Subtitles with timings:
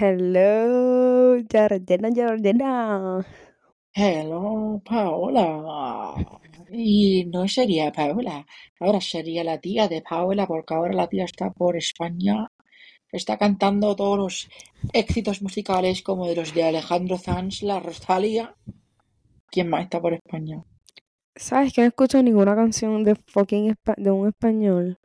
[0.00, 3.24] Hello, Jardina, Jardina.
[3.92, 6.37] Hello, Paola.
[6.70, 8.46] Y no sería Paola,
[8.80, 12.50] ahora sería la tía de Paola, porque ahora la tía está por España,
[13.10, 14.48] está cantando todos los
[14.92, 18.54] éxitos musicales como de los de Alejandro Sanz, la Rosalía.
[19.50, 20.62] ¿Quién más está por España?
[21.34, 24.98] ¿Sabes que no escucho ninguna canción de fucking de un español?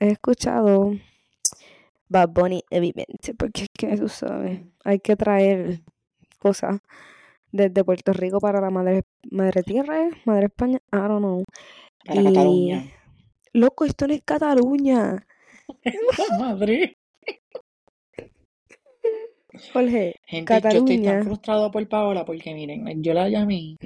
[0.00, 0.92] He escuchado
[2.08, 5.80] Bad Bunny, evidente, porque es que tú sabes, hay que traer
[6.38, 6.80] cosas
[7.52, 11.44] desde Puerto Rico para la madre, madre tierra, madre España, I don't know.
[12.04, 12.84] Para Y, Cataluña.
[13.52, 15.26] loco, esto no es Cataluña.
[15.84, 16.96] ¡La madre!
[19.72, 23.76] Jorge, Gente, yo estoy tan frustrado por Paola porque miren, yo la llamé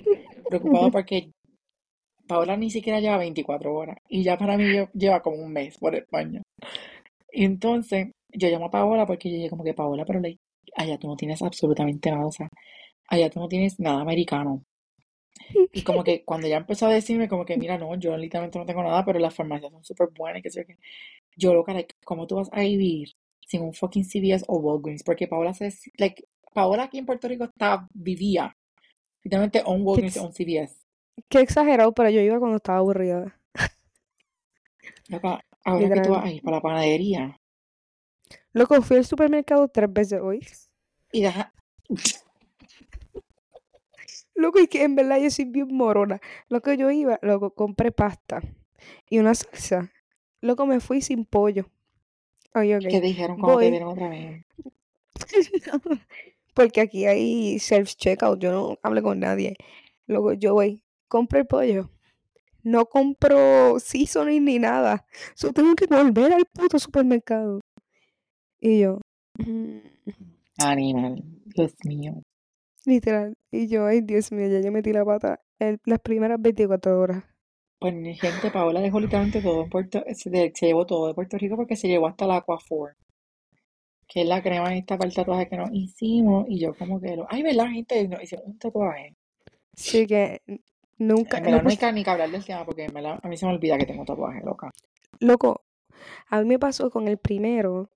[0.49, 1.31] preocupado porque
[2.27, 5.79] Paola ni siquiera lleva 24 horas y ya para mí lle- lleva como un mes
[5.79, 6.43] por España.
[7.33, 10.39] Y entonces yo llamo a Paola porque yo dije como que Paola, pero like,
[10.77, 12.49] allá tú no tienes absolutamente nada, o sea,
[13.11, 14.65] allá tú no tienes nada americano.
[15.73, 18.67] Y como que cuando ella empezó a decirme como que mira, no, yo literalmente no
[18.67, 20.79] tengo nada, pero las farmacias son súper buenas y que sé yo qué.
[21.37, 23.11] Yo loca, like, ¿cómo tú vas a vivir
[23.47, 25.03] sin un fucking CVS o Walgreens?
[25.03, 28.57] Porque Paola se, like, Paola aquí en Puerto Rico está, vivía
[29.23, 30.77] literalmente un Walgreens o un CVS.
[31.29, 33.39] qué exagerado, pero yo iba cuando estaba aburrida.
[35.09, 37.37] Loca, ahora que tú vas a ir para la panadería
[38.53, 40.41] Loco, fui al supermercado tres veces hoy.
[41.13, 41.53] y deja,
[44.41, 46.19] Loco, y que en verdad yo soy bien morona.
[46.49, 48.41] Loco, yo iba, loco, compré pasta
[49.11, 49.93] y una salsa.
[50.41, 51.67] Loco, me fui sin pollo.
[52.55, 53.03] Oye, ¿qué ok.
[53.03, 53.71] dijeron cuando te Voy.
[53.71, 54.45] vieron otra vez?
[56.55, 59.57] Porque aquí hay self-checkout, yo no hablo con nadie.
[60.07, 61.91] Luego yo voy, compro el pollo.
[62.63, 65.07] No compro seasoning ni nada.
[65.35, 67.61] Solo tengo que volver al puto supermercado.
[68.59, 69.01] Y yo,
[69.39, 69.79] mm,
[70.59, 72.23] Animal, Dios mío.
[72.87, 73.37] Literal.
[73.51, 77.25] Y yo, ay Dios mío, ya yo metí la pata en las primeras 24 horas.
[77.81, 81.15] Pues mi gente, Paola dejó literalmente todo en Puerto, se, de- se llevó todo de
[81.15, 82.95] Puerto Rico porque se llevó hasta la Aquaphor,
[84.07, 87.17] que es la crema esta para el tatuaje que nos hicimos, y yo como que
[87.17, 88.07] lo, ay, ¿verdad, gente?
[88.09, 89.17] Nos hicimos un tatuaje.
[89.75, 90.43] Sí que
[90.99, 93.37] nunca, En no verdad no hay que ni que hablar del tema porque a mí
[93.37, 94.71] se me olvida que tengo tatuaje, loca.
[95.21, 95.63] loco,
[96.29, 97.91] a mí me pasó con el primero.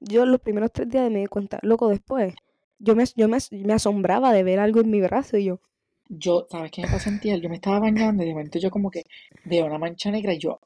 [0.00, 2.34] Yo los primeros tres días me di cuenta, loco, después.
[2.80, 5.60] Yo me, yo me, me asombraba de ver algo en mi brazo y yo,
[6.08, 8.90] Yo, ¿sabes qué me pasó en Yo me estaba bañando y de momento yo como
[8.90, 9.04] que
[9.44, 10.58] veo una mancha negra y yo,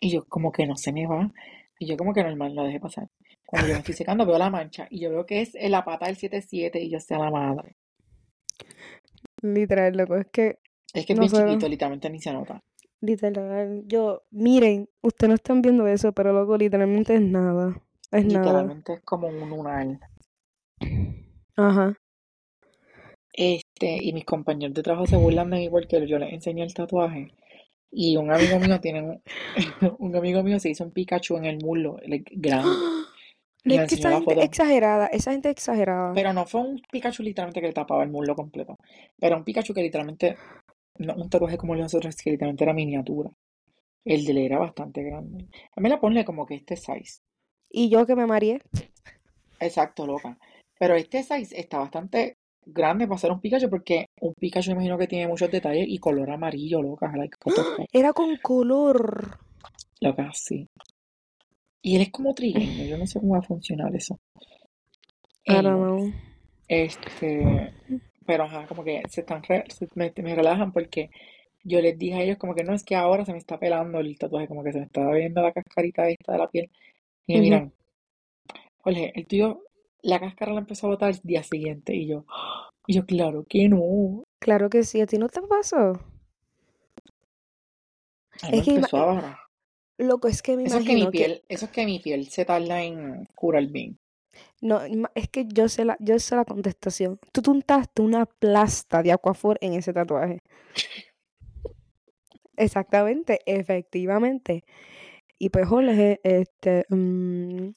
[0.00, 1.30] y yo como que no se me va,
[1.78, 3.08] y yo como que normal lo dejé pasar.
[3.46, 5.84] Cuando yo me estoy secando veo la mancha y yo veo que es en la
[5.84, 7.76] pata del 7-7 y yo sea la madre.
[9.42, 10.58] literal, loco, es que
[10.94, 12.62] Es que es no bien chiquito, literalmente ni se nota.
[13.02, 17.80] literal, yo, miren, ustedes no están viendo eso, pero loco, literalmente es nada,
[18.10, 18.36] es nada.
[18.44, 19.98] Literalmente es como un lunar.
[21.66, 21.94] Ajá.
[23.32, 26.74] Este, y mis compañeros de trabajo se burlan de mí porque yo les enseñé el
[26.74, 27.28] tatuaje.
[27.90, 29.22] Y un amigo mío tiene un,
[29.98, 31.98] un amigo mío se hizo un Pikachu en el muslo,
[32.32, 32.86] grande.
[33.66, 34.44] Y No me es que enseñó esa la gente foto.
[34.44, 36.16] exagerada, esa gente exagerada.
[36.16, 38.76] Pero no fue un Pikachu literalmente que le tapaba el muslo completo.
[39.20, 40.36] Era un Pikachu que literalmente,
[40.98, 43.30] no un tatuaje como el de nosotros, que literalmente era miniatura.
[44.04, 45.48] El de él era bastante grande.
[45.76, 47.22] A mí la ponle como que este size.
[47.70, 48.60] Y yo que me mareé.
[49.60, 50.36] Exacto, loca.
[50.80, 55.06] Pero este size está bastante grande para ser un Pikachu porque un Pikachu imagino que
[55.12, 57.12] tiene muchos detalles y color amarillo, loca.
[57.16, 57.36] Like.
[57.92, 59.38] Era con color.
[60.02, 60.68] Loca, sí.
[61.82, 64.18] Y él es como trigueño, yo no sé cómo va a funcionar eso.
[65.46, 66.12] I don't know.
[66.68, 67.74] este,
[68.26, 71.10] pero ajá, como que se están re- se- me, me relajan porque
[71.64, 74.00] yo les dije a ellos como que no, es que ahora se me está pelando
[74.00, 76.70] el tatuaje, como que se me está viendo la cascarita esta de la piel.
[77.26, 77.42] Y me Ujú.
[77.42, 77.74] miran,
[78.82, 79.62] Jorge, el tuyo,
[80.02, 81.94] la cáscara la empezó a botar el día siguiente.
[81.94, 82.24] Y yo,
[82.86, 84.24] y yo, claro que no.
[84.38, 86.00] Claro que sí, a ti no te pasó.
[88.50, 89.38] Es que, a bajar.
[89.98, 92.26] loco, es que me Eso es que mi que, piel, eso es que mi piel
[92.28, 93.98] se tarda en curar bien.
[94.62, 94.80] no,
[95.14, 97.18] es que yo sé la, yo sé la contestación.
[97.32, 100.40] Tú te untaste una plasta de Aquaphor en ese tatuaje.
[102.56, 104.64] Exactamente, efectivamente.
[105.38, 107.70] Y pues, Jorge, este, mm,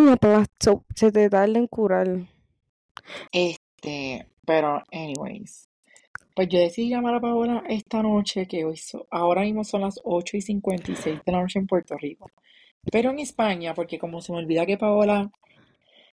[0.00, 2.08] una plasta, so, se te tarda en curar.
[3.32, 5.68] Este, pero anyways,
[6.34, 10.00] Pues yo decidí llamar a Paola esta noche, que hoy so- ahora mismo son las
[10.04, 12.30] 8 y 56 de la noche en Puerto Rico.
[12.92, 15.30] Pero en España, porque como se me olvida que Paola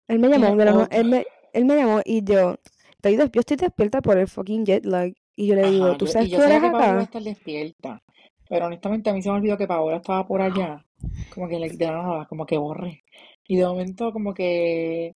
[0.08, 0.88] Él me llamó, no- otro.
[0.90, 2.56] él, me, él me llamó y yo,
[2.92, 5.14] estoy yo estoy despierta por el fucking jet lag.
[5.36, 7.04] Y yo le digo, Ajá, ¿tú yo, sabes y yo sabía es que Paola a
[7.04, 7.04] acá?
[7.04, 8.02] estar despierta.
[8.48, 10.84] Pero honestamente a mí se me olvidó que Paola estaba por allá.
[11.28, 13.04] Como que like, de nada, como que borré.
[13.50, 15.12] Y de momento como que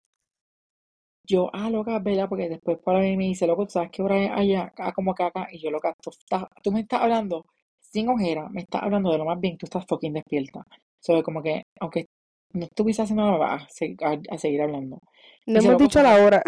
[1.26, 2.28] yo, ah, loca, ¿verdad?
[2.28, 4.72] Porque después viene y me dice, loco, ¿tú sabes qué hora es allá?
[4.94, 5.48] Como que acá.
[5.50, 7.46] Y yo, loca, tú, estás- tú me estás hablando
[7.80, 10.66] sin ojera, me estás hablando de lo más bien, tú estás fucking despierta.
[11.00, 12.06] So, como que, aunque
[12.52, 13.62] no estuviese haciendo nada, vas
[14.02, 14.98] a, a- a seguir hablando.
[15.46, 16.42] No hemos dicho la hora.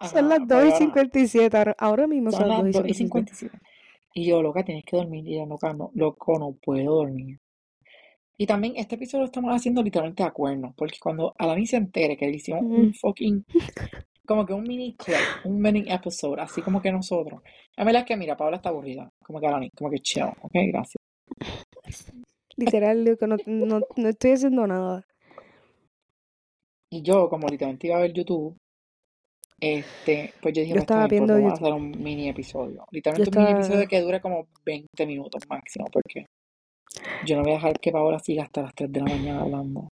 [0.00, 1.56] Son las pues 2 y ahora, 57.
[1.56, 3.58] Ahora, ahora mismo son son las las 2 y 2 y 57.
[3.58, 3.58] 57.
[4.14, 5.26] Y yo, loca, tienes que dormir.
[5.28, 7.38] Y ella, loca, no, loco, no puedo dormir.
[8.40, 12.16] Y también este episodio lo estamos haciendo literalmente a cuernos, porque cuando Alani se entere
[12.16, 13.44] que le hicimos un fucking,
[14.26, 17.42] como que un mini clip, un mini episode, así como que nosotros.
[17.76, 20.52] La verdad es que, mira, Paola está aburrida, como que Alani, como que chill, ok,
[20.54, 20.96] gracias.
[22.56, 25.06] Literal, loco, no, no, no estoy haciendo nada.
[26.88, 28.56] Y yo, como literalmente iba a ver YouTube,
[29.60, 32.86] este, pues yo dije, Yo estaba pues viendo vamos a hacer un mini episodio.
[32.90, 36.24] Literalmente un mini episodio que dure como 20 minutos máximo, porque
[37.26, 39.88] yo no voy a dejar que Paola siga hasta las 3 de la mañana hablando.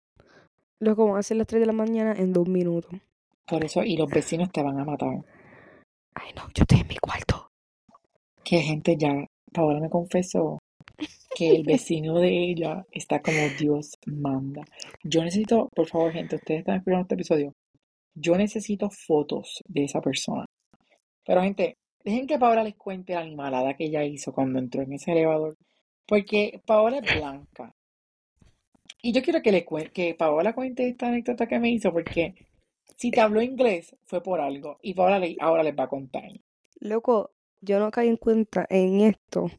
[0.80, 2.92] Loco, vamos a hacer las 3 de la mañana en dos minutos.
[3.46, 5.24] Por eso, y los vecinos te van a matar.
[6.14, 7.48] Ay, no, yo estoy en mi cuarto.
[8.42, 10.58] Que gente ya, Paola me confesó
[11.36, 14.64] que el vecino de ella está como Dios manda.
[15.04, 17.52] Yo necesito, por favor, gente, ustedes están esperando este episodio.
[18.14, 20.46] Yo necesito fotos de esa persona.
[21.24, 24.94] Pero, gente, dejen que Paola les cuente la animalada que ella hizo cuando entró en
[24.94, 25.54] ese elevador.
[26.06, 27.74] Porque Paola es blanca.
[29.02, 32.34] Y yo quiero que, le que Paola cuente esta anécdota que me hizo, porque
[32.96, 34.78] si te habló inglés fue por algo.
[34.82, 36.28] Y Paola le- ahora les va a contar.
[36.80, 39.50] Loco, yo no caí en cuenta en esto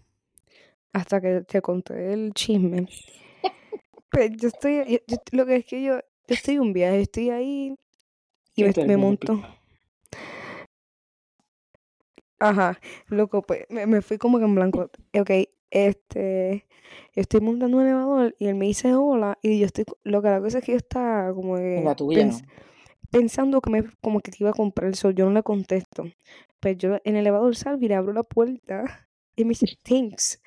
[0.94, 2.88] hasta que te conté el chisme.
[4.09, 7.29] Pero yo estoy, yo- yo- lo que es que yo, yo estoy un viaje, estoy
[7.29, 7.75] ahí
[8.55, 9.44] y me, me monto.
[12.39, 14.89] Ajá, loco, pues me, me fui como que en blanco.
[15.13, 15.31] Ok,
[15.71, 16.65] este,
[17.15, 20.29] yo estoy montando un elevador y él me dice hola y yo estoy, lo que
[20.29, 22.27] la cosa es que yo estaba como En que la tuya.
[22.29, 22.43] pens-
[23.11, 26.05] pensando que me, como que te iba a comprar el sol, yo no le contesto.
[26.59, 30.41] Pues yo en el elevador salgo y le abro la puerta y me dice, thanks.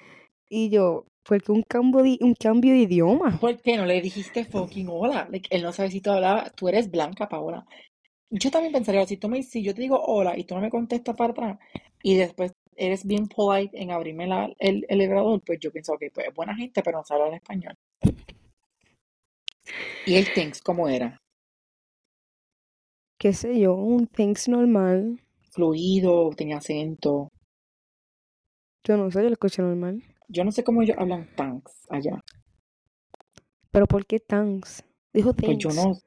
[0.49, 3.41] Y yo, porque un cambio de, un cambio de idioma.
[3.41, 5.29] ¿Por qué no le dijiste fucking hola?
[5.31, 7.67] Like, él no sabe si tú hablabas, tú eres blanca, Paola.
[8.31, 10.71] Yo también pensaría, si tú me, si yo te digo hola y tú no me
[10.71, 11.59] contestas para atrás
[12.03, 16.11] y después eres bien polite en abrirme la, el, el elevador, pues yo pienso que
[16.11, 17.75] pues, es buena gente, pero no sabe hablar español.
[20.07, 21.17] ¿Y el thanks cómo era?
[23.19, 25.21] Qué sé yo, un thanks normal.
[25.53, 27.29] Fluido, tenía acento.
[28.85, 30.03] Yo no sé, yo lo escuché normal.
[30.29, 32.21] Yo no sé cómo ellos hablan thanks allá.
[33.73, 34.85] Pero ¿por qué thanks?
[35.13, 35.75] Dijo Pues yo thanks.
[35.75, 35.99] no,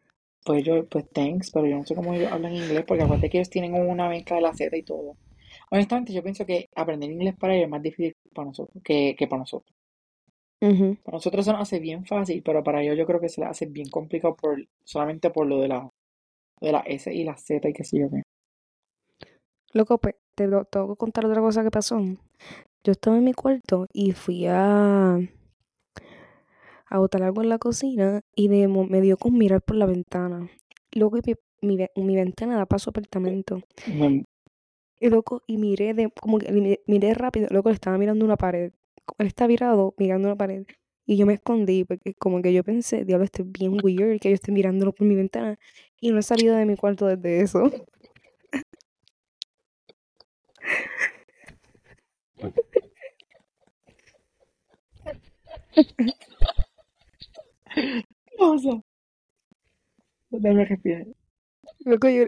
[0.46, 3.38] pues yo, pues thanks, pero yo no sé cómo ellos hablan inglés, porque acuérdate que
[3.40, 5.18] ellos tienen una mezcla de la Z y todo.
[5.74, 9.28] Honestamente, yo pienso que aprender inglés para ellos es más difícil para nosotros que, que
[9.28, 9.76] para nosotros.
[11.02, 13.50] Para nosotros se nos hace bien fácil, pero para ellos yo creo que se les
[13.50, 15.90] hace bien complicado por, solamente por lo de la,
[16.62, 18.24] de la S y la Z y qué sé yo qué.
[19.74, 22.00] Loco, pues te tengo que contar otra cosa que pasó.
[22.00, 25.20] Yo estaba en mi cuarto y fui a,
[26.90, 30.50] a botar algo en la cocina y de, me dio con mirar por la ventana.
[30.94, 33.62] Luego mi, mi, ve- mi ventana da paso apartamento.
[33.86, 34.24] Me-
[35.00, 38.38] Y loco, y miré de, como que mi- miré rápido, loco, le estaba mirando una
[38.38, 38.72] pared.
[39.18, 40.66] Él está virado mirando una pared.
[41.06, 44.30] Y yo me escondí porque como que yo pensé, diablo, esto es bien weird que
[44.30, 45.60] yo esté mirándolo por mi ventana.
[46.00, 47.70] Y no he salido de mi cuarto desde eso.
[58.26, 58.82] ¿Qué pasa?
[60.32, 61.08] Déjame respirar.
[61.86, 62.26] Loco, yo,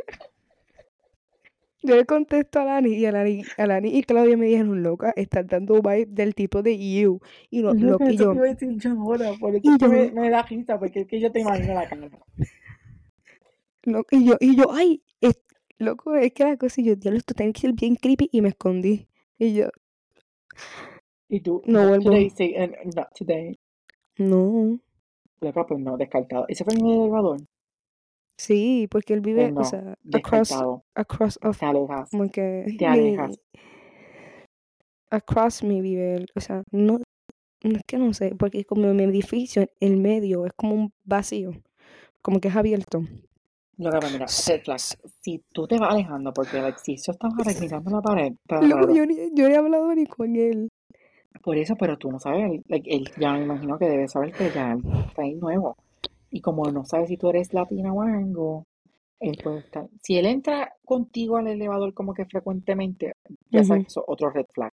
[1.85, 5.13] yo le contesto a Lani y a Lani, a Lani y Claudia me dijeron, loca,
[5.15, 7.19] estás dando vibe del tipo de you.
[7.49, 9.71] Y, no, lo que y yo, te iba a decir yo ahora, por eso y
[9.71, 12.09] es que yo, me, me da risa, porque es que yo te imagino la cara.
[14.11, 15.41] y yo, y yo, ay, es-
[15.77, 18.41] loco, es que la cosa, y yo, diablo, esto tiene que ser bien creepy y
[18.41, 19.07] me escondí.
[19.37, 19.69] Y yo,
[21.27, 22.05] Y tú, no vuelvo.
[22.05, 23.57] today, say, eh, not today.
[24.17, 24.79] No.
[25.41, 26.45] Loca, pues no, descartado.
[26.47, 27.41] ¿Ese fue el mismo elevador?
[28.37, 30.53] Sí, porque él vive, o no, sea, across,
[30.93, 33.29] across of, Te alejas, como que te alejas.
[33.29, 33.59] mi,
[35.09, 36.99] across me vive él, o sea, no,
[37.63, 41.51] no es que no sé, porque como mi edificio, el medio es como un vacío,
[42.21, 43.03] como que es abierto.
[43.77, 44.79] Lo que mira, flag,
[45.21, 47.27] si tú te vas alejando porque el exceso está
[47.59, 48.93] mirando la pared, está raro.
[48.93, 50.69] yo, ni, yo no he hablado ni con él.
[51.43, 54.31] Por eso, pero tú no sabes, él, like, él ya me imagino que debe saber
[54.31, 54.77] que ya
[55.09, 55.75] está ahí nuevo.
[56.35, 58.65] Y como no sabe si tú eres latina o algo,
[59.21, 59.87] él puede estar.
[60.03, 63.13] Si él entra contigo al elevador como que frecuentemente,
[63.49, 64.69] ya sabes que eso es otro red flag.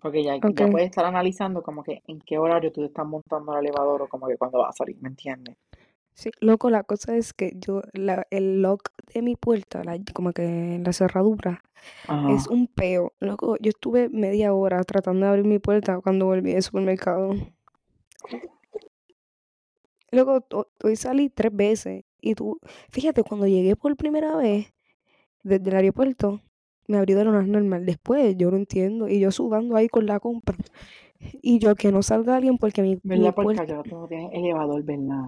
[0.00, 0.70] Porque ya, ya Ok.
[0.70, 4.08] puede estar analizando como que en qué horario tú te estás montando al elevador o
[4.08, 5.58] como que cuando vas a salir, ¿me entiendes?
[6.14, 10.32] Sí, loco, la cosa es que yo, la, el lock de mi puerta, la, como
[10.32, 11.62] que la cerradura,
[12.08, 12.34] Ajá.
[12.34, 13.12] es un peo.
[13.20, 17.34] Loco, yo estuve media hora tratando de abrir mi puerta cuando volví del supermercado.
[20.12, 20.44] Luego,
[20.82, 22.04] hoy salí tres veces.
[22.20, 22.58] Y tú,
[22.90, 24.72] fíjate, cuando llegué por primera vez
[25.42, 26.40] desde el aeropuerto,
[26.86, 27.86] me abrió de lo más normal.
[27.86, 29.08] Después, yo no entiendo.
[29.08, 30.56] Y yo sudando ahí con la compra.
[31.42, 33.34] Y yo, que no salga alguien porque mi, mi ¿Verdad?
[33.34, 33.62] Porque puerta...
[33.62, 35.24] allá no tienes elevador, ¿verdad?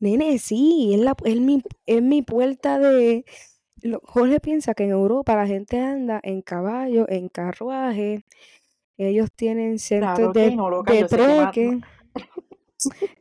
[0.00, 3.24] Nene, sí, es, la, es, mi, es mi puerta de...
[3.82, 8.24] lo- Jorge piensa que en Europa la gente anda en caballo, en carruaje.
[8.96, 11.08] Ellos tienen cientos Claro de, no, de yo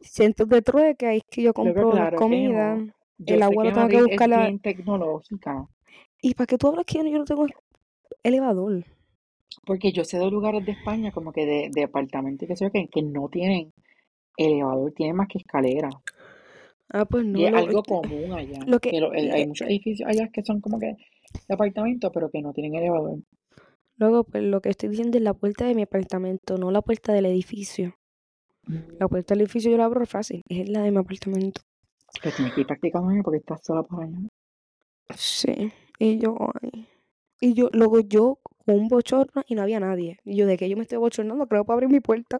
[0.02, 1.10] Cientos de trueques.
[1.10, 2.94] Ahí es que yo compro claro no.
[3.20, 4.30] Yo El agua lo tengo que es buscar.
[4.46, 5.68] bien tecnológica,
[6.22, 7.46] ¿Y para qué tú hablas que yo, no- tengo
[8.24, 8.84] elevador?
[9.66, 12.88] porque yo sé de lugares de España como que de, de apartamentos que sé que,
[12.90, 13.74] que no tienen
[14.38, 15.90] elevador, tienen más que escalera.
[16.90, 17.40] Ah, pues no.
[17.40, 18.60] Y es Lo, algo común allá.
[18.66, 20.88] lo que, Que lo- hay le- muchos edificios allá que son como que
[21.48, 23.20] de apartamentos, pero que no tienen elevador.
[23.98, 27.14] luego, pues lo que estoy diciendo es la puerta de mi apartamento, no la puerta
[27.14, 27.96] del edificio.
[29.00, 31.62] La puerta del edificio yo la abro fácil, es la de mi apartamento.
[32.22, 34.18] Pues tienes que ir practicando porque estás sola por allá.
[35.16, 35.72] Sí.
[36.00, 36.88] Y yo, ay.
[37.40, 40.20] Y yo, luego yo con un bochorno y no había nadie.
[40.26, 42.40] Y yo, de que yo me estoy bochornando, creo para abrir mi puerta.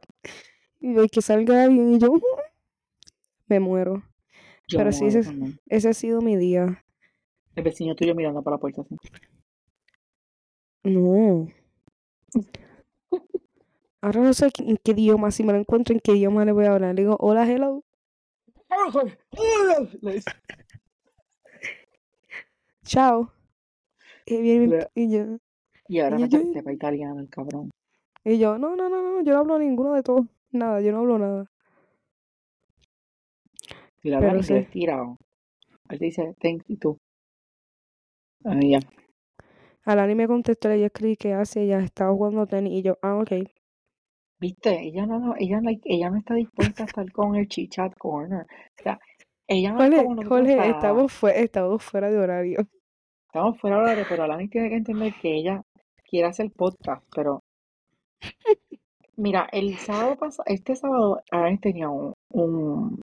[0.80, 1.94] Y yo, que salga alguien.
[1.94, 2.10] Y yo,
[3.48, 4.04] me muero.
[4.68, 6.84] Yo Pero me sí, muero ese, ese ha sido mi día.
[7.56, 8.96] El vecino tuyo mirando para la puerta así.
[10.84, 11.48] No.
[14.02, 16.66] Ahora no sé en qué idioma, si me lo encuentro, en qué idioma le voy
[16.66, 16.96] a hablar.
[16.96, 17.84] Le digo, hola, hello.
[22.86, 23.32] Chao.
[24.26, 25.38] Y, viene y yo,
[25.88, 27.72] Y ahora y me yo, sepa italiano el cabrón.
[28.24, 30.26] y yo, no, no, no, no, yo no hablo ninguno de todos.
[30.52, 31.46] Nada, yo no hablo nada.
[34.04, 34.72] Hablan Pero inglés sí.
[34.72, 35.18] tirado.
[35.90, 36.98] Él dice, thanks, y tú.
[38.44, 38.80] Ah, ya.
[39.84, 42.74] Alani me contestó, le escribí que hace, ella estaba jugando tenis.
[42.74, 43.32] Y yo, ah, ok.
[44.40, 47.94] Viste, ella no, no, ella, like, ella no está dispuesta a estar con el chit-chat
[47.98, 48.42] corner.
[48.80, 49.00] O sea,
[49.48, 52.60] ella no es Jorge, nosotros Jorge, estamos, fue, estamos fuera de horario.
[53.28, 55.62] Estamos fuera de horario, pero Alani tiene que entender que ella
[56.08, 57.42] quiere hacer podcast, pero
[59.16, 63.02] mira, el sábado pasado, este sábado, Alani tenía un, un...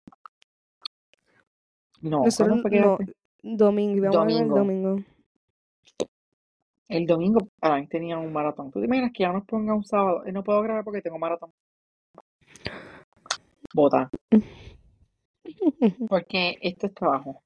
[2.02, 3.14] No, ¿cuándo Nosotros, no, este?
[3.44, 4.56] domingo, Domingo.
[4.56, 5.04] domingo.
[6.92, 8.70] El domingo, Alani tenía un maratón.
[8.70, 10.26] ¿Tú te imaginas que ya nos ponga un sábado?
[10.26, 11.54] Eh, no puedo grabar porque tengo maratón.
[13.74, 14.10] Bota.
[16.10, 17.44] Porque esto es trabajo.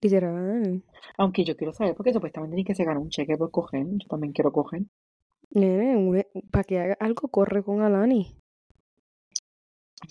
[0.00, 0.84] Literal.
[1.18, 3.86] Aunque yo quiero saber, porque supuestamente ni que se gana un cheque por coger.
[3.86, 4.82] Yo también quiero coger.
[5.50, 8.36] Nene, para que haga algo, corre con Alani.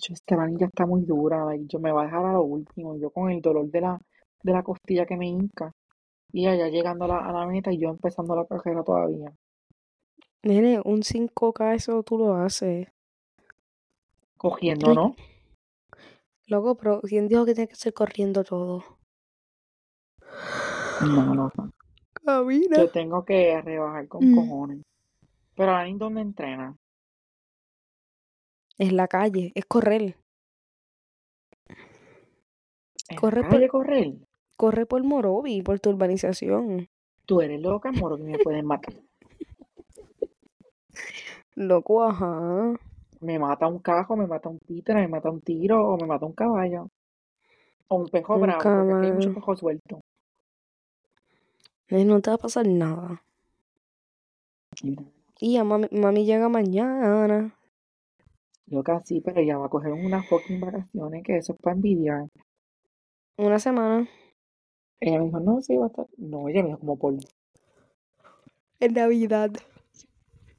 [0.01, 1.45] Yo, esta Alani ya está muy dura.
[1.45, 2.97] like, yo me va a dejar a lo último.
[2.97, 3.99] Yo con el dolor de la,
[4.43, 5.73] de la costilla que me hinca.
[6.31, 9.33] Y allá llegando a la, a la meta y yo empezando la carrera todavía.
[10.43, 12.87] Nene, un 5K eso tú lo haces.
[14.37, 15.15] Cogiendo, ¿no?
[16.47, 18.83] Loco, pero ¿quién dijo que tiene que ser corriendo todo?
[21.01, 21.51] No, no.
[22.13, 22.77] Camina.
[22.77, 24.35] Yo tengo que rebajar con Mm.
[24.35, 24.81] cojones.
[25.55, 26.75] Pero Alani, ¿dónde entrena?
[28.77, 30.15] Es la calle, es correr.
[33.09, 34.13] ¿En la Corre por, calle correr?
[34.59, 36.89] Corre por Morovi, por tu urbanización.
[37.25, 38.93] Tú eres loca, moro, que me pueden matar.
[41.55, 42.73] Loco, ajá.
[43.21, 46.25] Me mata un cajo, me mata un títere, me mata un tiro o me mata
[46.25, 46.89] un caballo.
[47.87, 49.99] O un pejo Un bravo, porque aquí hay pejos sueltos.
[51.87, 53.23] Eh, No te va a pasar nada.
[54.83, 55.03] Mira,
[55.39, 57.55] Y ya mami, mami llega mañana.
[58.67, 62.27] Loca, sí, pero ella va a coger unas fucking vacaciones, que eso es para envidiar.
[63.37, 64.05] Una semana.
[65.01, 66.07] Ella me dijo, no, sí, va a estar.
[66.17, 67.13] No, ella me dijo como por.
[68.81, 69.51] En Navidad.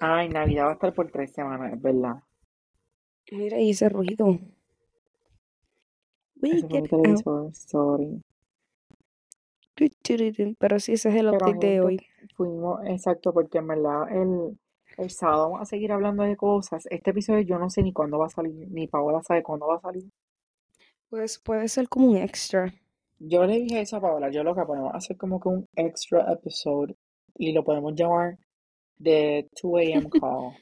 [0.01, 2.23] Ay, Navidad va a estar por tres semanas, es verdad.
[3.33, 4.39] Mira, y ese ruido.
[6.43, 7.55] We Ese get out.
[7.55, 8.21] sorry.
[10.59, 12.01] Pero sí, ese es el update de hoy.
[12.37, 14.59] fuimos, exacto, porque en verdad el,
[14.99, 16.87] el sábado vamos a seguir hablando de cosas.
[16.91, 19.77] Este episodio yo no sé ni cuándo va a salir, ni Paola sabe cuándo va
[19.77, 20.05] a salir.
[21.09, 22.75] Pues puede ser como un extra.
[23.23, 26.33] Yo le dije eso a Paola, yo lo que podemos hacer como que un extra
[26.33, 26.97] episode
[27.37, 28.39] y lo podemos llamar
[29.03, 30.09] The 2 a.m.
[30.09, 30.57] Call.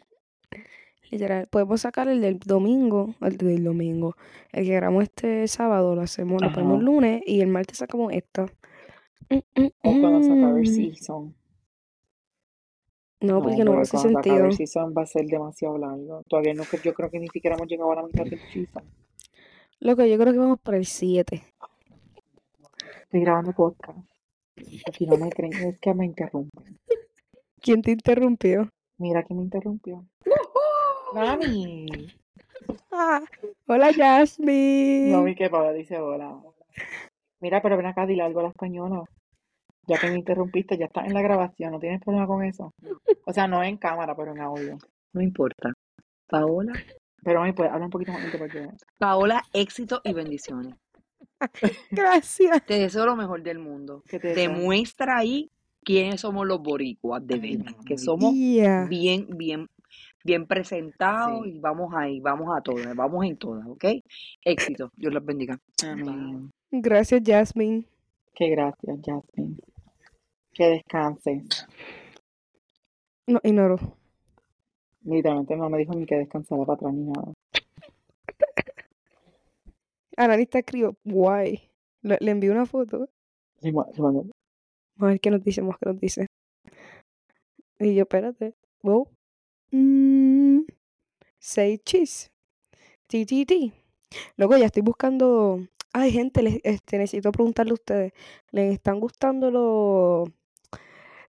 [1.08, 4.16] Literal, podemos sacar el del domingo, el del domingo,
[4.52, 8.12] el que grabamos este sábado, lo hacemos, lo ponemos el lunes y el martes sacamos
[8.12, 8.46] esta.
[9.30, 10.74] Mm, mm, O cuando se acabe el mm.
[10.74, 11.34] season.
[13.20, 14.46] No, porque no hace sentido.
[14.46, 16.24] el season va a ser demasiado largo.
[16.28, 18.82] Todavía no, yo creo que ni siquiera hemos llegado a la mitad del season.
[19.80, 21.42] Loco, yo creo que vamos para el 7.
[23.08, 23.98] Estoy grabando podcast.
[24.92, 26.78] Si no me creen, es que me interrumpen.
[27.58, 28.68] ¿Quién te interrumpió?
[28.98, 30.04] Mira que me interrumpió.
[31.14, 31.86] ¡Nani!
[32.92, 33.22] Ah,
[33.66, 35.10] hola Jasmine.
[35.10, 36.38] No vi que Paola dice hola.
[37.40, 39.04] Mira, pero ven acá, dile algo a la española.
[39.86, 42.74] Ya que me interrumpiste, ya está en la grabación, ¿no tienes problema con eso?
[43.24, 44.76] O sea, no en cámara, pero en audio.
[45.14, 45.72] No importa.
[46.26, 46.74] Paola,
[47.22, 50.74] Pero me puede hablar un poquito más lento porque Paola, éxito y bendiciones.
[51.90, 52.64] Gracias.
[52.66, 54.02] Te deseo lo mejor del mundo.
[54.09, 54.35] que te.
[54.35, 55.50] Demuestra ahí
[55.85, 57.75] quiénes somos los boricuas de verdad.
[57.87, 58.87] Que somos Yeah.
[58.88, 59.68] bien, bien,
[60.25, 61.52] bien presentados Sí.
[61.57, 63.85] y vamos ahí, vamos a todas, vamos en todas, ¿ok?
[64.45, 64.90] Éxito.
[64.97, 65.59] Dios los bendiga.
[65.85, 66.50] Amén.
[66.71, 67.87] Gracias Jasmine.
[68.35, 69.57] Qué gracias, Jasmine.
[70.52, 71.66] Que descanses.
[73.26, 73.78] No, ignoro.
[75.02, 77.33] Literalmente no me dijo ni que descansara para atrás ni nada.
[80.18, 81.70] Analista escribió, guay.
[82.02, 83.08] Le, le envié una foto.
[83.60, 84.02] Sí, sí,
[84.98, 86.26] a ver qué nos dice, ver qué nos dice.
[87.78, 88.54] Y yo, espérate.
[88.82, 89.08] Wow.
[89.70, 90.62] Mm,
[91.38, 92.30] say cheese.
[93.06, 93.72] T, T, T.
[94.37, 95.60] Luego ya estoy buscando.
[95.92, 98.12] Ay, gente, les, este, necesito preguntarle a ustedes.
[98.50, 100.28] ¿Les están gustando los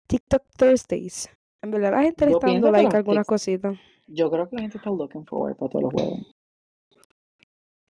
[0.07, 1.28] TikTok Thursdays?
[1.62, 3.78] En verdad, la gente le está dando like a algunas cositas.
[4.07, 6.38] Yo creo que la gente está looking forward para todos los juegos.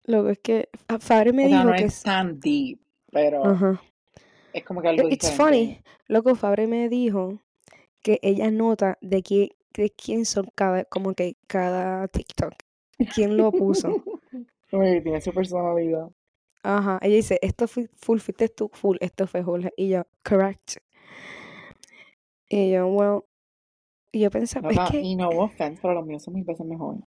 [0.05, 0.69] Luego es que
[0.99, 2.79] Fabre me O sea, dijo no que es tan deep,
[3.11, 3.81] pero Ajá.
[4.53, 5.43] es como que algo It's diferente.
[5.43, 5.83] funny.
[6.07, 7.39] Loco, Fabre me dijo
[8.01, 12.53] que ella nota de, qui- de quién son cada, como que cada TikTok.
[13.15, 13.89] ¿Quién lo puso?
[14.71, 16.09] Uy, tiene su personalidad.
[16.63, 16.99] Ajá.
[17.01, 19.71] Ella dice, esto fue full, fuiste tú, full, esto fue Jorge.
[19.77, 20.77] Y yo, correct.
[22.49, 23.21] Y yo, well.
[24.11, 26.65] Y yo pensaba, es Loca, que, y no offense, pero los míos son mil veces
[26.65, 27.01] mejores.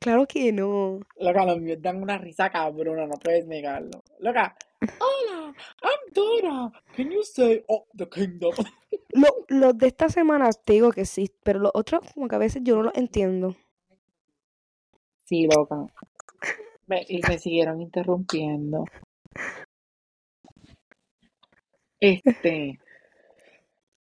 [0.00, 1.00] Claro que no.
[1.18, 4.02] Loca, los míos dan una risa cabrona, no puedes negarlo.
[4.20, 4.56] Loca,
[4.98, 6.72] hola, I'm Dora.
[6.96, 8.52] Can you say, oh, the kingdom?
[9.10, 12.38] Lo- Los de esta semana te digo que sí, pero los otros como que a
[12.38, 13.56] veces yo no los entiendo.
[15.24, 15.86] Sí, loca.
[16.86, 18.84] Me, y me siguieron interrumpiendo.
[22.00, 22.78] Este.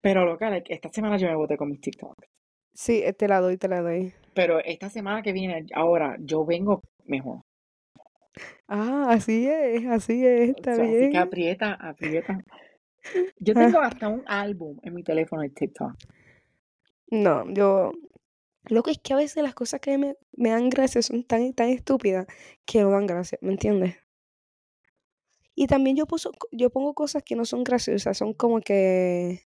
[0.02, 2.28] Pero, loca, like, esta semana yo me boté con mis TikToks.
[2.80, 4.13] Sí, eh, te la doy, te la doy.
[4.36, 7.42] Pero esta semana que viene, ahora, yo vengo mejor.
[8.68, 11.18] Ah, así es, así es, O está sea, así que bien.
[11.18, 12.40] aprieta, aprieta.
[13.40, 13.66] Yo Ah.
[13.66, 15.94] tengo hasta un álbum en mi teléfono de TikTok.
[17.10, 17.94] No, yo...
[18.66, 21.54] Lo que es que a veces las cosas que me, me dan gracia son tan,
[21.54, 22.28] tan estúpidas
[22.66, 23.96] que no dan gracia, ¿me entiendes?
[25.56, 29.47] Y también yo, puso, yo pongo cosas que no son graciosas, son como que...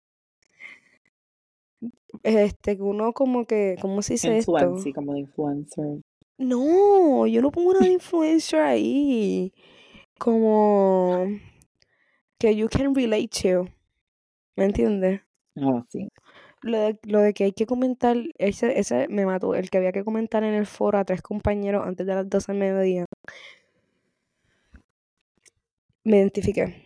[2.22, 3.76] Este, que uno como que...
[3.80, 4.52] ¿Cómo se dice esto?
[4.52, 6.00] Influency, como de influencer.
[6.38, 9.52] No, yo no pongo una de influencer ahí.
[10.18, 11.26] Como...
[12.38, 13.66] Que you can relate to.
[14.56, 15.20] ¿Me entiendes?
[15.56, 16.08] Ah, sí.
[16.62, 19.92] Lo de, lo de que hay que comentar, ese, ese me mató, el que había
[19.92, 23.04] que comentar en el foro a tres compañeros antes de las 12 del mediodía.
[26.04, 26.85] Me identifiqué.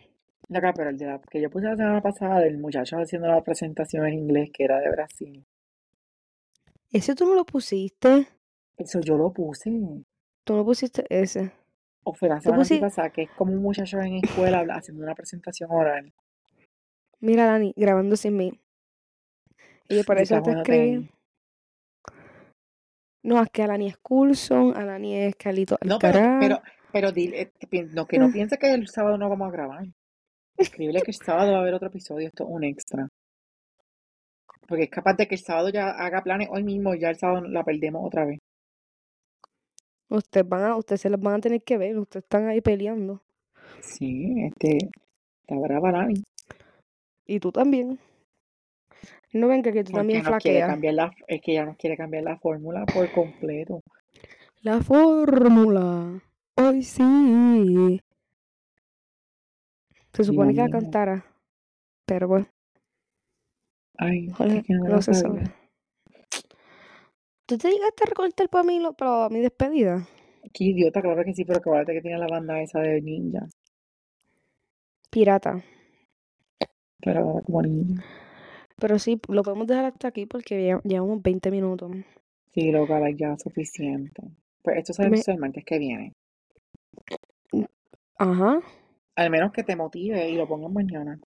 [0.51, 3.41] Loca, pero el de la que yo puse la semana pasada del muchacho haciendo la
[3.41, 5.45] presentación en inglés que era de Brasil.
[6.91, 8.27] ¿Ese tú no lo pusiste?
[8.77, 9.71] Eso yo lo puse.
[10.43, 11.53] Tú no pusiste ese.
[12.03, 15.71] O fue la semana pasada, que es como un muchacho en escuela haciendo una presentación
[15.71, 16.11] oral.
[17.21, 18.59] Mira, Dani, grabando sin mí.
[19.87, 21.09] Y yo por eso te escribí.
[23.23, 26.61] No, es que Alani es Coulson, Alani es Calito No, pero, pero,
[26.91, 28.29] pero dile, eh, no, que no Ah.
[28.33, 29.85] piense que el sábado no vamos a grabar.
[30.57, 33.07] Escríbele que el sábado va a haber otro episodio, esto es un extra.
[34.67, 37.17] Porque es capaz de que el sábado ya haga planes hoy mismo y ya el
[37.17, 38.39] sábado la perdemos otra vez.
[40.09, 43.21] Ustedes van a, ustedes se las van a tener que ver, ustedes están ahí peleando.
[43.81, 44.77] Sí, este,
[45.41, 46.23] está brava Lani.
[47.25, 47.99] Y tú también.
[49.33, 50.69] No ven que, que tú Porque también nos quiere flaqueas.
[50.69, 53.81] cambiar la, es que ella nos quiere cambiar la fórmula por completo.
[54.61, 56.21] La fórmula.
[56.55, 58.01] Hoy sí.
[60.13, 61.25] Se supone que la cantara.
[62.05, 62.45] Pero pues,
[63.97, 65.43] Ay, es que no no se sabe.
[67.45, 70.07] ¿Tú te llegaste a recortar para mí, lo- para mi despedida?
[70.53, 73.47] Qué idiota, claro que sí, pero acuérdate que tiene la banda esa de ninja.
[75.09, 75.61] pirata.
[77.03, 78.01] Pero como niño.
[78.77, 81.91] Pero sí, lo podemos dejar hasta aquí porque lle- llevamos 20 minutos.
[82.53, 84.21] Sí, loca, like, ya suficiente.
[84.63, 86.13] Pues esto sale Me- el martes que viene.
[88.17, 88.61] Ajá.
[89.15, 91.19] Al menos que te motive y lo pongas mañana.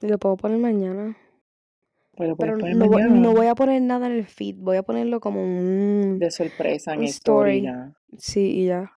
[0.00, 1.16] Y lo puedo poner mañana.
[2.14, 4.56] Pues Pero poner no, voy- no voy a poner nada en el feed.
[4.58, 6.18] Voy a ponerlo como un...
[6.18, 7.62] De sorpresa en un story story.
[7.62, 7.92] ya.
[8.18, 8.92] Sí, y ya.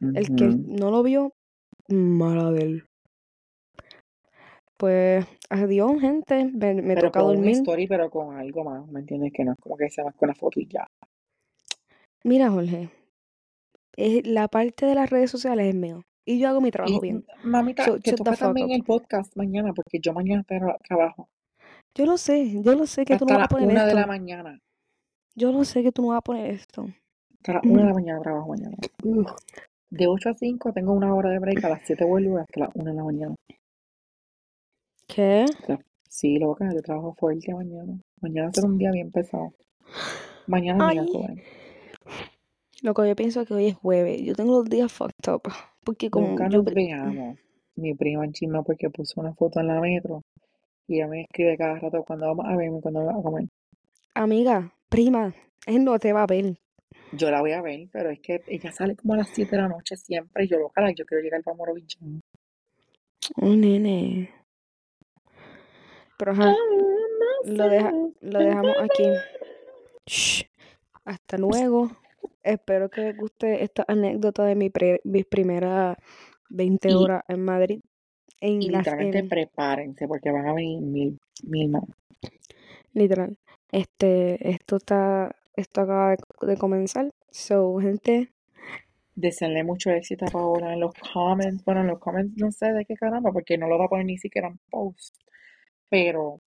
[0.00, 1.32] El que no lo vio,
[1.88, 2.84] mala de él.
[4.76, 6.44] Pues, adiós, gente.
[6.54, 7.54] Me, me Pero toca pon un dormir.
[7.56, 9.32] story, pero con algo más, ¿me entiendes?
[9.34, 10.86] Que no es como que sea más con la foto y ya.
[12.24, 12.90] Mira, Jorge.
[13.96, 16.02] es- la parte de las redes sociales es mío.
[16.30, 17.24] Y yo hago mi trabajo Y, bien.
[17.42, 18.72] mamita, So, the toca también up.
[18.74, 21.30] el podcast mañana, porque yo mañana tra- trabajo.
[21.94, 24.00] Yo lo sé, yo lo sé que tú no vas a poner una de esto.
[24.00, 24.60] la mañana.
[25.34, 26.86] Yo lo sé que tú no vas a poner esto.
[27.36, 28.76] Hasta las una de la mañana trabajo mañana.
[29.90, 32.70] De 8 a 5 tengo una hora de break, a las 7 vuelvo hasta las
[32.74, 33.34] 1 de la mañana.
[35.06, 35.46] ¿Qué?
[35.62, 37.98] O sea, sí, loca, yo trabajo fuerte mañana.
[38.20, 39.54] Mañana será un día bien pesado.
[40.46, 41.04] Mañana es Ay.
[41.06, 41.44] miércoles.
[42.82, 44.20] Loco, yo pienso que hoy es jueves.
[44.22, 45.42] Yo tengo los días fucked up.
[45.88, 46.58] Porque como Nunca yo...
[46.62, 47.38] nos veamos.
[47.76, 50.22] Mi prima chisma porque puso una foto en la metro
[50.86, 53.48] y ella me escribe cada rato cuando vamos a verme, cuando vamos a comer.
[54.12, 55.34] Amiga, prima,
[55.66, 56.58] él no te va a ver.
[57.12, 59.62] Yo la voy a ver, pero es que ella sale como a las 7 de
[59.62, 61.96] la noche siempre y yo loca, yo quiero llegar para Morovich.
[63.36, 64.30] Oh, nene.
[66.18, 66.54] Pero ajá,
[67.46, 69.04] lo, deja, lo dejamos aquí.
[70.06, 70.44] Shh.
[71.06, 71.90] Hasta luego.
[72.42, 75.96] Espero que les guste esta anécdota de mi pre- mis primeras
[76.50, 77.80] 20 Y- horas en Madrid.
[78.40, 81.82] En Y literalmente en- prepárense porque van a venir mil, mil más.
[82.92, 83.36] literal.
[83.72, 87.10] Este, esto está, esto acaba de, de comenzar.
[87.30, 88.30] So, gente,
[89.14, 91.64] Deseenle mucho éxito a Paola en los comments.
[91.64, 94.06] Bueno, en los comments no sé de qué caramba, porque no lo va a poner
[94.06, 95.16] ni siquiera en post.
[95.88, 96.40] Pero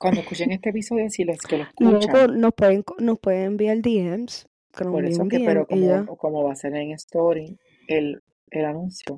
[0.00, 3.82] cuando escuchen este episodio, si los que lo luego escuchan, nos pueden, nos pueden enviar
[3.82, 4.48] DMs.
[4.74, 5.66] Que nos por eso que, DM pero
[6.16, 9.16] como, va a ser en story el, el anuncio,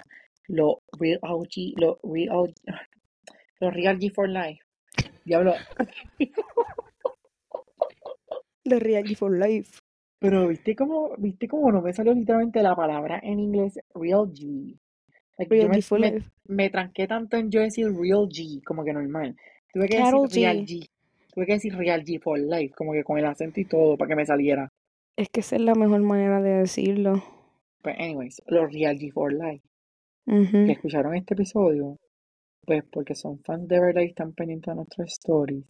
[0.49, 2.53] lo real OG, lo real,
[3.61, 4.61] lo real G for life.
[5.25, 5.55] Diablo,
[8.65, 9.79] De Real G for Life.
[10.19, 14.77] pero viste cómo, viste cómo no me salió literalmente la palabra en inglés real G.
[15.39, 16.31] Like, Real me, G for me, Life.
[16.47, 19.37] me tranqué tanto en yo decir real G, como que normal.
[19.73, 20.81] Tuve que Carol decir real G.
[20.81, 20.89] G.
[21.35, 24.09] Tuve que decir real G for life, como que con el acento y todo, para
[24.09, 24.69] que me saliera.
[25.17, 27.23] Es que esa es la mejor manera de decirlo.
[27.83, 29.65] Pues, anyways, los real G for life.
[30.25, 31.99] Que escucharon este episodio,
[32.65, 35.65] pues porque son fans de verdad y están pendientes de nuestras stories,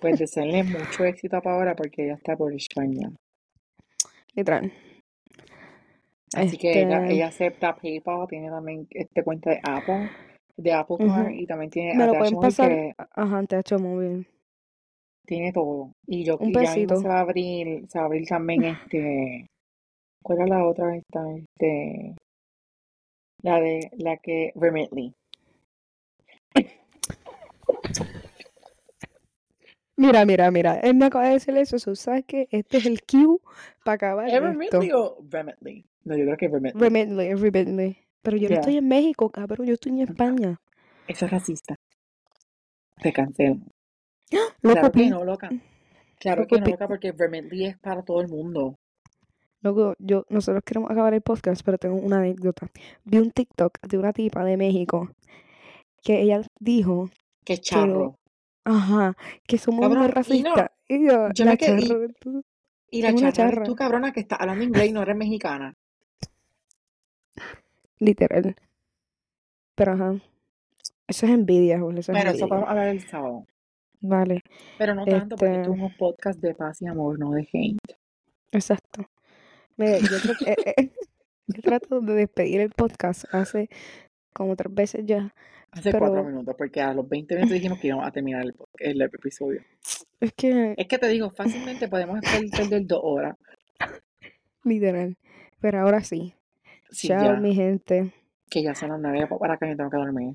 [0.00, 3.10] pues deseenle mucho éxito a Paola porque ella está por España.
[4.34, 4.72] Literal.
[6.36, 10.08] Así que ella, Este, ella acepta PayPal, tiene también este cuenta de Apple,
[10.56, 11.08] de Apple Ujú.
[11.14, 12.70] Card y también tiene me lo ATH pueden Móvil pasar.
[12.70, 14.26] que Ajá, te ha hecho muy bien.
[15.26, 15.92] tiene todo.
[16.06, 18.64] Y yo Un y ya mismo se va a abrir, se va a abrir también
[18.64, 19.46] este,
[20.22, 21.20] ¿cuál era la otra esta?
[21.36, 22.14] Este,
[23.42, 25.14] la de la que Remitly.
[29.96, 30.80] Mira, mira, mira.
[30.80, 31.78] Él me acaba de decir eso.
[31.78, 32.48] so, ¿Sabes qué?
[32.50, 33.38] Este es el cue
[33.84, 34.80] para acabar ¿Es esto.
[34.80, 35.84] Remitly o Remitly?
[36.04, 36.80] No, yo creo que es Remitly.
[36.80, 38.03] Remitly, remitly.
[38.24, 39.66] Pero yo no estoy en México, cabrón.
[39.68, 40.60] Yo estoy en España.
[41.06, 41.76] Eso es racista.
[43.00, 43.60] Te cancelo.
[44.62, 45.10] Loco, Claro que please.
[45.10, 45.50] no, loca.
[46.18, 48.76] Claro Loco, que no, loca, porque Vermintly es para todo el mundo.
[49.60, 52.70] Loco, yo, nosotros queremos acabar el podcast, pero tengo una anécdota.
[53.04, 55.10] Vi un TikTok de una tipa de México
[56.02, 57.10] que ella dijo
[57.44, 58.18] que charro.
[58.64, 60.70] ajá, que somos Cabrón, unos y no, racistas.
[60.88, 62.44] Y yo, yo la me quedé, y, charro, tú,
[62.90, 65.74] y la charra tú, cabrona, que está hablando inglés y no eres mexicana.
[68.04, 68.54] Literal.
[69.74, 70.14] Pero ajá,
[71.08, 72.48] eso es envidia, Jorge, eso es Bueno, eso envidia.
[72.48, 73.46] podemos hablar el sábado.
[74.00, 74.42] Vale,
[74.78, 77.48] Pero no tanto, porque esto este, es un podcast de paz y amor, no de
[77.52, 77.96] hate.
[78.52, 79.06] exacto.
[79.76, 80.90] Mira, yo creo que eh, eh,
[81.56, 83.68] he tratado de despedir el podcast hace
[84.32, 85.34] como tres veces ya,
[85.70, 89.02] Hace cuatro minutos, porque a los 20 minutos dijimos que íbamos a terminar el, el
[89.02, 89.60] episodio.
[90.20, 93.36] es que, Es que te digo, fácilmente podemos per- perder dos horas.
[94.64, 95.16] literal.
[95.60, 96.34] Pero ahora sí.
[96.94, 98.12] Sí, Chao, ya, mi gente.
[98.48, 100.34] que ya son las nueve para que me tengo que dormir.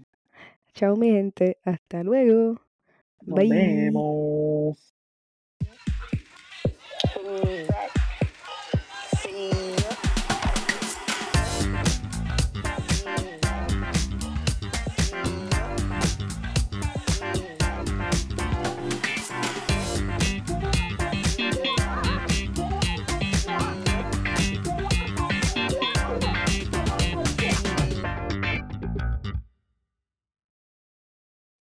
[0.73, 1.57] Chao, mi gente.
[1.63, 2.59] Hasta luego.
[3.21, 3.49] Nos Bye.
[3.49, 4.93] vemos.